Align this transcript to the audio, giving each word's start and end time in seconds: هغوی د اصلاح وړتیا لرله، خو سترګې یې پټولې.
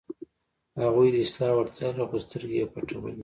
هغوی 0.81 1.07
د 1.11 1.15
اصلاح 1.25 1.51
وړتیا 1.55 1.87
لرله، 1.89 2.05
خو 2.09 2.17
سترګې 2.25 2.55
یې 2.61 2.71
پټولې. 2.73 3.13